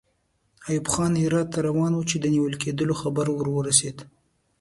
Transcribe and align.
ایوب 0.67 0.85
خان 0.93 1.13
هرات 1.23 1.47
ته 1.53 1.59
روان 1.67 1.91
وو 1.93 2.07
چې 2.09 2.15
د 2.19 2.25
نیول 2.33 2.55
کېدلو 2.63 2.93
خبر 3.01 3.25
ورته 3.31 3.51
ورسېد. 3.53 3.97